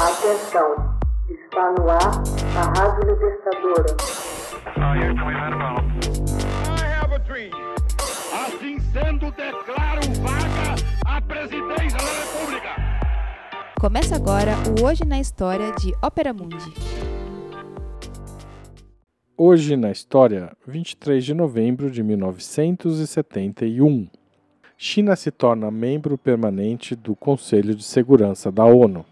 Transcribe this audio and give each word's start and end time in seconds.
Atenção, 0.00 0.96
está 1.28 1.72
no 1.72 1.90
ar 1.90 2.22
a 2.56 2.62
Rádio 2.78 3.10
Libertadora. 3.10 3.96
Assim 8.32 8.78
sendo, 8.92 9.32
declaro 9.32 10.02
vaga 10.22 10.76
a 11.04 11.20
presidência 11.20 11.98
da 11.98 12.12
República. 12.22 12.76
Começa 13.80 14.14
agora 14.14 14.54
o 14.68 14.84
Hoje 14.86 15.04
na 15.04 15.18
História 15.18 15.72
de 15.72 15.92
Ópera 16.00 16.32
Mundi. 16.32 16.72
Hoje 19.36 19.76
na 19.76 19.90
História, 19.90 20.56
23 20.64 21.24
de 21.24 21.34
novembro 21.34 21.90
de 21.90 22.04
1971. 22.04 24.08
China 24.76 25.16
se 25.16 25.32
torna 25.32 25.72
membro 25.72 26.16
permanente 26.16 26.94
do 26.94 27.16
Conselho 27.16 27.74
de 27.74 27.82
Segurança 27.82 28.52
da 28.52 28.64
ONU. 28.64 29.04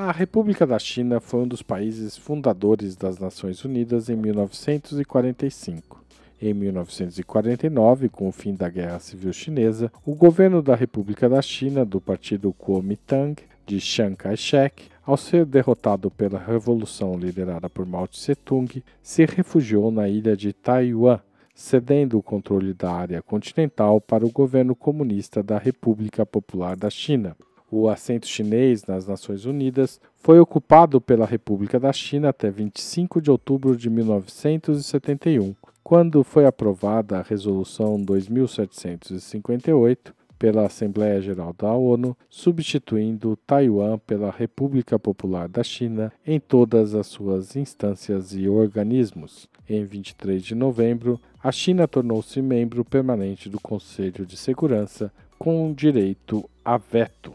A 0.00 0.12
República 0.12 0.64
da 0.64 0.78
China 0.78 1.18
foi 1.18 1.40
um 1.40 1.48
dos 1.48 1.60
países 1.60 2.16
fundadores 2.16 2.94
das 2.94 3.18
Nações 3.18 3.64
Unidas 3.64 4.08
em 4.08 4.14
1945. 4.14 6.04
Em 6.40 6.54
1949, 6.54 8.08
com 8.08 8.28
o 8.28 8.32
fim 8.32 8.54
da 8.54 8.68
Guerra 8.68 9.00
Civil 9.00 9.32
Chinesa, 9.32 9.90
o 10.06 10.14
governo 10.14 10.62
da 10.62 10.76
República 10.76 11.28
da 11.28 11.42
China, 11.42 11.84
do 11.84 12.00
partido 12.00 12.52
Kuomintang, 12.52 13.42
de 13.66 13.80
Chiang 13.80 14.14
Kai-shek, 14.14 14.84
ao 15.04 15.16
ser 15.16 15.44
derrotado 15.44 16.12
pela 16.12 16.38
revolução 16.38 17.18
liderada 17.18 17.68
por 17.68 17.84
Mao 17.84 18.06
Tse-tung, 18.06 18.80
se 19.02 19.24
refugiou 19.24 19.90
na 19.90 20.08
ilha 20.08 20.36
de 20.36 20.52
Taiwan, 20.52 21.18
cedendo 21.52 22.16
o 22.16 22.22
controle 22.22 22.72
da 22.72 22.92
área 22.92 23.20
continental 23.20 24.00
para 24.00 24.24
o 24.24 24.30
governo 24.30 24.76
comunista 24.76 25.42
da 25.42 25.58
República 25.58 26.24
Popular 26.24 26.76
da 26.76 26.88
China. 26.88 27.36
O 27.70 27.88
assento 27.88 28.26
chinês 28.26 28.84
nas 28.86 29.06
Nações 29.06 29.44
Unidas 29.44 30.00
foi 30.16 30.40
ocupado 30.40 31.00
pela 31.00 31.26
República 31.26 31.78
da 31.78 31.92
China 31.92 32.30
até 32.30 32.50
25 32.50 33.20
de 33.20 33.30
outubro 33.30 33.76
de 33.76 33.90
1971, 33.90 35.54
quando 35.84 36.24
foi 36.24 36.46
aprovada 36.46 37.18
a 37.18 37.22
Resolução 37.22 38.02
2758 38.02 40.16
pela 40.38 40.64
Assembleia 40.64 41.20
Geral 41.20 41.52
da 41.52 41.72
ONU, 41.72 42.16
substituindo 42.30 43.36
Taiwan 43.46 43.98
pela 43.98 44.30
República 44.30 44.98
Popular 44.98 45.48
da 45.48 45.62
China 45.62 46.10
em 46.26 46.40
todas 46.40 46.94
as 46.94 47.08
suas 47.08 47.56
instâncias 47.56 48.32
e 48.32 48.48
organismos. 48.48 49.46
Em 49.68 49.84
23 49.84 50.42
de 50.42 50.54
novembro, 50.54 51.20
a 51.42 51.52
China 51.52 51.86
tornou-se 51.86 52.40
membro 52.40 52.82
permanente 52.84 53.50
do 53.50 53.60
Conselho 53.60 54.24
de 54.24 54.36
Segurança 54.36 55.12
com 55.38 55.72
direito 55.74 56.48
a 56.64 56.78
veto. 56.78 57.34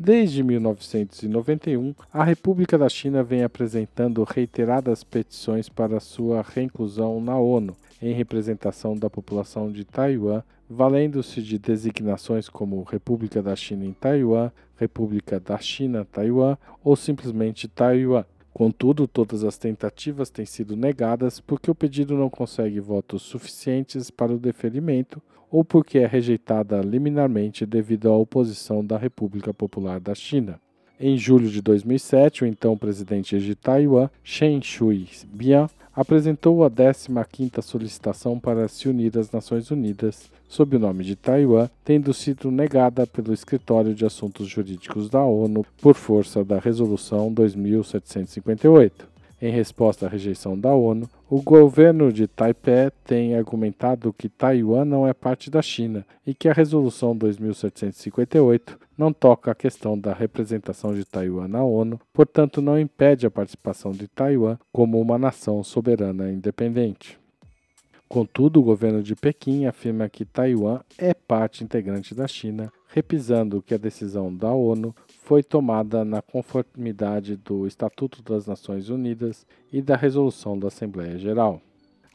Desde 0.00 0.44
1991, 0.44 1.92
a 2.12 2.22
República 2.22 2.78
da 2.78 2.88
China 2.88 3.24
vem 3.24 3.42
apresentando 3.42 4.22
reiteradas 4.22 5.02
petições 5.02 5.68
para 5.68 5.98
sua 5.98 6.40
reinclusão 6.40 7.20
na 7.20 7.36
ONU, 7.36 7.76
em 8.00 8.12
representação 8.12 8.96
da 8.96 9.10
população 9.10 9.72
de 9.72 9.84
Taiwan, 9.84 10.44
valendo-se 10.70 11.42
de 11.42 11.58
designações 11.58 12.48
como 12.48 12.84
República 12.84 13.42
da 13.42 13.56
China 13.56 13.84
em 13.84 13.92
Taiwan, 13.92 14.52
República 14.76 15.40
da 15.40 15.58
China 15.58 16.06
Taiwan 16.12 16.56
ou 16.84 16.94
simplesmente 16.94 17.66
Taiwan. 17.66 18.24
Contudo, 18.58 19.06
todas 19.06 19.44
as 19.44 19.56
tentativas 19.56 20.30
têm 20.30 20.44
sido 20.44 20.74
negadas 20.74 21.38
porque 21.38 21.70
o 21.70 21.74
pedido 21.76 22.16
não 22.16 22.28
consegue 22.28 22.80
votos 22.80 23.22
suficientes 23.22 24.10
para 24.10 24.34
o 24.34 24.38
deferimento 24.38 25.22
ou 25.48 25.64
porque 25.64 25.98
é 25.98 26.06
rejeitada 26.08 26.80
liminarmente 26.80 27.64
devido 27.64 28.08
à 28.08 28.16
oposição 28.16 28.84
da 28.84 28.98
República 28.98 29.54
Popular 29.54 30.00
da 30.00 30.12
China. 30.12 30.60
Em 30.98 31.16
julho 31.16 31.48
de 31.48 31.62
2007, 31.62 32.42
o 32.42 32.46
então 32.48 32.76
presidente 32.76 33.38
de 33.38 33.54
Taiwan, 33.54 34.10
Chen 34.24 34.60
Shui-bian, 34.60 35.70
apresentou 35.98 36.62
a 36.62 36.70
15ª 36.70 37.60
solicitação 37.60 38.38
para 38.38 38.68
se 38.68 38.88
unir 38.88 39.18
às 39.18 39.32
Nações 39.32 39.68
Unidas, 39.72 40.30
sob 40.48 40.76
o 40.76 40.78
nome 40.78 41.02
de 41.02 41.16
Taiwan, 41.16 41.68
tendo 41.84 42.14
sido 42.14 42.52
negada 42.52 43.04
pelo 43.04 43.34
Escritório 43.34 43.92
de 43.92 44.06
Assuntos 44.06 44.46
Jurídicos 44.46 45.10
da 45.10 45.24
ONU 45.24 45.66
por 45.82 45.96
força 45.96 46.44
da 46.44 46.60
Resolução 46.60 47.32
2758. 47.32 49.17
Em 49.40 49.52
resposta 49.52 50.06
à 50.06 50.08
rejeição 50.08 50.58
da 50.58 50.74
ONU, 50.74 51.08
o 51.30 51.40
governo 51.40 52.12
de 52.12 52.26
Taipei 52.26 52.90
tem 53.04 53.36
argumentado 53.36 54.12
que 54.12 54.28
Taiwan 54.28 54.84
não 54.84 55.06
é 55.06 55.14
parte 55.14 55.48
da 55.48 55.62
China 55.62 56.04
e 56.26 56.34
que 56.34 56.48
a 56.48 56.52
Resolução 56.52 57.16
2758 57.16 58.76
não 58.96 59.12
toca 59.12 59.52
a 59.52 59.54
questão 59.54 59.96
da 59.96 60.12
representação 60.12 60.92
de 60.92 61.04
Taiwan 61.04 61.46
na 61.46 61.62
ONU, 61.62 62.00
portanto, 62.12 62.60
não 62.60 62.76
impede 62.76 63.26
a 63.26 63.30
participação 63.30 63.92
de 63.92 64.08
Taiwan 64.08 64.58
como 64.72 65.00
uma 65.00 65.16
nação 65.16 65.62
soberana 65.62 66.32
independente. 66.32 67.16
Contudo, 68.08 68.58
o 68.58 68.64
governo 68.64 69.02
de 69.02 69.14
Pequim 69.14 69.66
afirma 69.66 70.08
que 70.08 70.24
Taiwan 70.24 70.80
é 70.96 71.14
parte 71.14 71.62
integrante 71.62 72.12
da 72.12 72.26
China, 72.26 72.72
repisando 72.88 73.62
que 73.62 73.74
a 73.74 73.78
decisão 73.78 74.34
da 74.34 74.50
ONU 74.50 74.94
foi 75.28 75.42
tomada 75.42 76.06
na 76.06 76.22
conformidade 76.22 77.36
do 77.36 77.66
Estatuto 77.66 78.22
das 78.22 78.46
Nações 78.46 78.88
Unidas 78.88 79.46
e 79.70 79.82
da 79.82 79.94
Resolução 79.94 80.58
da 80.58 80.68
Assembleia 80.68 81.18
Geral. 81.18 81.60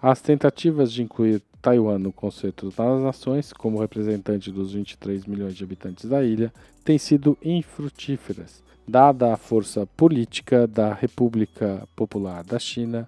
As 0.01 0.19
tentativas 0.19 0.91
de 0.91 1.03
incluir 1.03 1.40
Taiwan 1.62 2.00
no 2.00 2.12
conceito 2.12 2.72
das 2.72 3.03
nações, 3.03 3.53
como 3.53 3.79
representante 3.79 4.51
dos 4.51 4.74
23 4.74 5.28
milhões 5.28 5.53
de 5.53 5.63
habitantes 5.63 6.09
da 6.09 6.24
ilha, 6.24 6.51
têm 6.84 6.97
sido 6.97 7.38
infrutíferas, 7.44 8.63
dada 8.88 9.31
a 9.31 9.38
força 9.38 9.85
política 9.85 10.66
da 10.66 10.91
República 10.91 11.88
Popular 11.95 12.44
da 12.44 12.57
China, 12.57 13.07